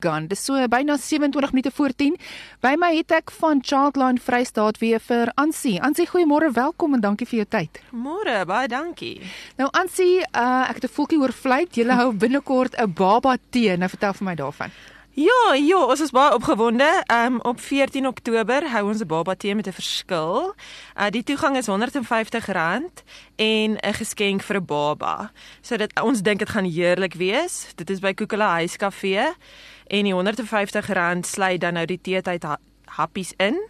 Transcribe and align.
gaan. 0.00 0.26
Dis 0.26 0.44
so 0.44 0.68
byna 0.68 0.96
27 0.96 1.52
minute 1.52 1.70
voor 1.70 1.92
10. 1.96 2.16
By 2.60 2.74
my 2.78 2.92
het 2.96 3.12
ek 3.14 3.30
van 3.30 3.60
Childline 3.62 4.20
Vrystaat 4.20 4.78
weer 4.80 5.00
vir 5.00 5.32
Ansie. 5.40 5.78
Ansie, 5.82 6.08
goeiemôre, 6.08 6.50
welkom 6.52 6.96
en 6.96 7.04
dankie 7.04 7.28
vir 7.28 7.42
jou 7.42 7.48
tyd. 7.48 7.80
Môre, 7.92 8.40
baie 8.48 8.68
dankie. 8.68 9.20
Nou 9.60 9.68
Ansie, 9.76 10.20
uh, 10.20 10.68
ek 10.68 10.80
het 10.80 10.84
'n 10.84 10.96
voeltjie 10.96 11.20
oor 11.20 11.32
vlieg. 11.32 11.74
Jy 11.74 11.88
hou 11.88 12.12
binnekort 12.12 12.76
'n 12.76 12.92
baba 12.92 13.36
tee. 13.50 13.76
Nou 13.76 13.88
vertel 13.88 14.12
vir 14.12 14.24
my 14.24 14.34
daarvan. 14.34 14.70
Ja, 15.20 15.54
ja, 15.54 15.76
ons 15.84 16.00
is 16.00 16.12
baie 16.16 16.32
opgewonde. 16.32 16.86
Um 17.12 17.40
op 17.44 17.60
14 17.60 18.06
Oktober 18.06 18.64
hou 18.72 18.86
ons 18.88 19.00
'n 19.00 19.06
baba 19.06 19.34
tee 19.34 19.54
met 19.54 19.66
'n 19.66 19.72
verskil. 19.72 20.54
Uh 20.96 21.10
die 21.10 21.22
toegang 21.22 21.56
is 21.56 21.68
R150 21.68 23.04
en 23.36 23.76
'n 23.76 23.94
geskenk 23.94 24.42
vir 24.42 24.56
'n 24.56 24.64
baba. 24.64 25.32
So 25.60 25.76
dit 25.76 26.00
ons 26.00 26.22
dink 26.22 26.38
dit 26.38 26.48
gaan 26.48 26.64
heerlik 26.64 27.14
wees. 27.14 27.72
Dit 27.74 27.90
is 27.90 27.98
by 27.98 28.14
Koekela 28.14 28.48
Huiskafee 28.50 29.34
en 29.86 30.04
die 30.04 30.14
R150 30.14 31.20
sluit 31.20 31.60
dan 31.60 31.74
nou 31.74 31.86
die 31.86 32.00
teetyd 32.00 32.42
ha 32.42 32.56
happies 32.84 33.32
in 33.36 33.60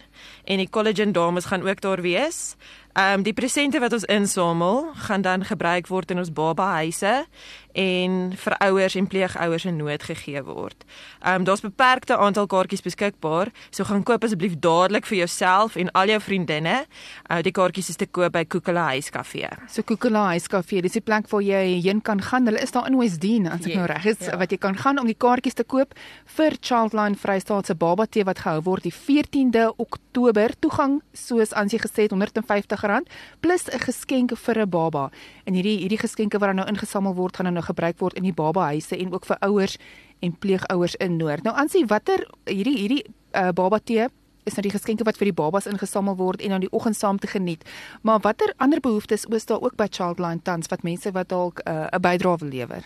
en 0.43 0.57
die 0.57 0.69
collagen 0.69 1.11
dames 1.11 1.45
gaan 1.45 1.67
ook 1.67 1.81
daar 1.81 2.01
wees. 2.01 2.55
Ehm 2.93 3.13
um, 3.13 3.23
die 3.23 3.33
presente 3.33 3.79
wat 3.79 3.93
ons 3.93 4.03
insamel 4.03 4.91
gaan 4.93 5.21
dan 5.21 5.45
gebruik 5.45 5.87
word 5.87 6.11
in 6.11 6.17
ons 6.17 6.31
baba 6.33 6.65
huise 6.83 7.25
en 7.71 8.33
vir 8.35 8.55
ouers 8.57 8.95
en 8.99 9.07
pleegouers 9.07 9.65
in 9.65 9.77
nood 9.79 10.03
gegee 10.03 10.41
word. 10.43 10.83
Ehm 11.19 11.35
um, 11.35 11.43
daar's 11.47 11.63
beperkte 11.63 12.17
aantal 12.17 12.47
kaartjies 12.51 12.83
beskikbaar, 12.83 13.47
so 13.69 13.83
gaan 13.83 14.03
koop 14.03 14.23
asseblief 14.23 14.57
dadelik 14.59 15.07
vir 15.07 15.17
jouself 15.17 15.75
en 15.75 15.91
al 15.91 16.11
jou 16.11 16.19
vriendinne. 16.19 16.85
Uh, 17.31 17.39
die 17.41 17.51
kaartjies 17.51 17.89
is 17.89 17.95
te 17.95 18.05
koop 18.05 18.33
by 18.35 18.43
Koekela 18.45 18.89
Huiskafee. 18.89 19.53
So 19.69 19.87
Koekela 19.87 20.25
Huiskafee, 20.33 20.81
dis 20.81 20.99
die 20.99 21.05
plek 21.05 21.31
waar 21.31 21.41
jy 21.41 21.79
heen 21.87 22.01
kan 22.01 22.21
gaan. 22.21 22.45
Hulle 22.45 22.59
is 22.59 22.75
daar 22.75 22.91
in 22.91 22.99
Westdene, 22.99 23.51
as 23.55 23.63
ek 23.65 23.71
Ja, 23.71 23.77
nou 23.77 23.87
reg 23.87 24.05
is, 24.05 24.19
ja. 24.27 24.35
wat 24.37 24.51
jy 24.51 24.57
kan 24.57 24.75
gaan 24.75 24.99
om 24.99 25.07
die 25.07 25.15
kaartjies 25.15 25.55
te 25.55 25.63
koop 25.63 25.95
vir 26.35 26.59
Childline 26.59 27.15
Vrystaat 27.15 27.71
se 27.71 27.75
baba 27.75 28.05
tee 28.05 28.27
wat 28.27 28.43
gehou 28.43 28.59
word 28.67 28.83
die 28.83 28.95
14de 28.99 29.69
Oktober. 29.77 30.10
Toegang 30.11 31.01
soos 31.13 31.53
Ansie 31.53 31.79
gesê 31.79 32.03
het 32.03 32.13
R150 32.13 33.07
plus 33.39 33.63
'n 33.67 33.79
geskenk 33.79 34.37
vir 34.37 34.59
'n 34.59 34.69
baba. 34.69 35.09
En 35.45 35.53
hierdie 35.53 35.77
hierdie 35.77 35.97
geskenke 35.97 36.39
wat 36.39 36.49
dan 36.49 36.55
nou 36.55 36.67
ingesamel 36.67 37.15
word, 37.15 37.35
gaan 37.35 37.45
dan 37.45 37.53
nou 37.53 37.65
gebruik 37.65 37.99
word 37.99 38.13
in 38.13 38.23
die 38.23 38.33
baba 38.33 38.65
huise 38.65 38.97
en 38.97 39.13
ook 39.13 39.25
vir 39.25 39.37
ouers 39.39 39.77
en 40.19 40.37
pleegouers 40.37 40.95
in 40.95 41.17
Noord. 41.17 41.43
Nou 41.43 41.55
Ansie, 41.55 41.85
watter 41.85 42.27
hierdie 42.45 42.77
hierdie 42.77 43.05
uh, 43.33 43.49
baba 43.51 43.79
tee 43.79 44.07
is 44.43 44.57
nou 44.57 44.65
die 44.65 44.73
geskenke 44.73 45.05
wat 45.05 45.17
vir 45.17 45.29
die 45.29 45.37
babas 45.37 45.67
ingesamel 45.69 46.15
word 46.17 46.41
en 46.41 46.55
dan 46.55 46.63
die 46.63 46.71
oggend 46.71 46.97
saam 46.97 47.19
te 47.21 47.27
geniet. 47.27 47.65
Maar 48.01 48.19
watter 48.19 48.53
ander 48.57 48.79
behoeftes 48.79 49.25
is 49.25 49.45
daar 49.45 49.61
ook 49.61 49.75
by 49.75 49.87
Childline 49.89 50.41
tans 50.41 50.67
wat 50.67 50.83
mense 50.83 51.11
wat 51.11 51.29
dalk 51.29 51.61
uh, 51.67 51.87
'n 51.91 52.01
bydrae 52.01 52.37
wil 52.37 52.49
lewer? 52.49 52.83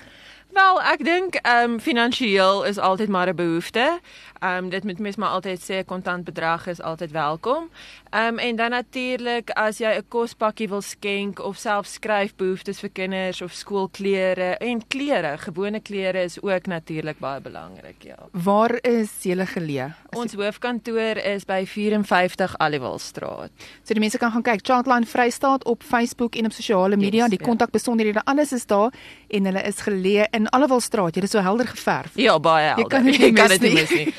Wel, 0.55 0.77
ek 0.87 1.01
dink 1.03 1.35
ehm 1.41 1.73
um, 1.73 1.79
finansiëel 1.83 2.63
is 2.63 2.77
altyd 2.79 3.09
maar 3.11 3.27
'n 3.27 3.35
behoefte. 3.35 3.99
Ehm 4.39 4.63
um, 4.63 4.69
dit 4.69 4.83
moet 4.83 4.99
mens 4.99 5.15
maar 5.15 5.29
altyd 5.29 5.59
sê 5.59 5.75
'n 5.79 5.85
kontant 5.85 6.23
bedrag 6.23 6.67
is 6.67 6.81
altyd 6.81 7.11
welkom. 7.11 7.69
Ehm 8.09 8.27
um, 8.27 8.37
en 8.37 8.55
dan 8.55 8.69
natuurlik 8.69 9.49
as 9.49 9.77
jy 9.77 9.91
'n 9.97 10.07
kospakkie 10.07 10.69
wil 10.69 10.81
skenk 10.81 11.39
of 11.39 11.57
self 11.57 11.85
skryfbehoeftes 11.85 12.79
vir 12.79 12.89
kinders 12.89 13.41
of 13.41 13.51
skoolklere 13.51 14.57
en 14.57 14.87
klere, 14.87 15.37
gewone 15.37 15.79
klere 15.79 16.23
is 16.23 16.41
ook 16.41 16.65
natuurlik 16.65 17.19
baie 17.19 17.41
belangrik, 17.41 18.03
ja. 18.03 18.17
Waar 18.31 18.79
is 18.81 19.11
julle 19.21 19.45
geleë? 19.45 19.93
Ons 20.09 20.33
hoofkantoor 20.33 21.17
is 21.17 21.45
by 21.45 21.65
54 21.65 22.57
Aliwalstraat. 22.57 23.51
So 23.83 23.93
die 23.93 23.99
mense 23.99 24.17
kan 24.17 24.31
gaan 24.31 24.41
kyk 24.43 24.59
Childline 24.63 25.05
Vrystaat 25.05 25.65
op 25.65 25.83
Facebook 25.83 26.35
en 26.35 26.45
op 26.45 26.51
sosiale 26.51 26.95
media. 26.95 27.21
Yes, 27.21 27.29
die 27.29 27.39
ja. 27.39 27.45
kontakbesonderhede 27.45 28.21
alles 28.23 28.51
is 28.51 28.65
daar 28.65 28.93
en 29.27 29.45
hulle 29.45 29.61
is 29.61 29.81
geleë 29.81 30.25
in 30.31 30.44
Allewilstraat. 30.51 31.15
Jy 31.15 31.23
is 31.23 31.31
so 31.31 31.41
helder 31.41 31.67
geverf. 31.67 32.11
Ja, 32.19 32.37
baie 32.39 32.67
helder. 32.73 32.83
Jy 32.83 32.89
kan 32.89 33.05
dit 33.05 33.19
nie 33.23 33.33
kan 33.33 33.49
mis 33.49 33.59
nie 33.59 33.69
nie. 33.69 33.75
mis 33.75 33.91
nie. 33.91 34.13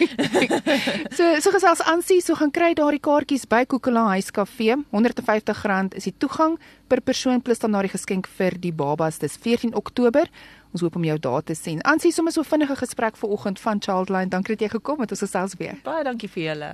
So 1.17 1.41
so 1.41 1.51
gesels 1.55 1.81
aansie, 1.89 2.21
so 2.21 2.35
gaan 2.37 2.51
kry 2.53 2.73
daardie 2.77 3.01
kaartjies 3.01 3.47
by 3.49 3.65
Koekela 3.67 4.07
Huiskafee. 4.15 4.77
R150 4.93 5.95
is 5.97 6.05
die 6.05 6.15
toegang 6.19 6.59
per 6.89 7.01
persoon 7.01 7.41
plus 7.43 7.59
dan 7.63 7.73
daardie 7.77 7.93
geskenk 7.95 8.27
vir 8.39 8.57
die 8.61 8.73
babas. 8.73 9.19
Dis 9.23 9.37
14 9.41 9.75
Oktober. 9.75 10.29
Ons 10.73 10.83
hoop 10.85 10.97
om 10.97 11.05
jou 11.09 11.17
daar 11.19 11.43
te 11.43 11.55
sien. 11.57 11.81
Aansie, 11.89 12.13
sommer 12.13 12.33
so 12.35 12.43
vinnige 12.45 12.77
gesprek 12.77 13.17
vanoggend 13.17 13.61
van 13.61 13.81
Childline. 13.81 14.29
Dankie 14.29 14.57
dat 14.57 14.67
jy 14.67 14.75
gekom 14.79 15.01
het. 15.01 15.11
Ons 15.17 15.25
gesels 15.25 15.57
weer. 15.59 15.79
Baie 15.87 16.05
dankie 16.05 16.29
vir 16.29 16.43
julle. 16.51 16.71